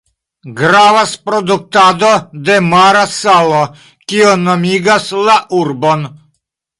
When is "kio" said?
4.13-4.31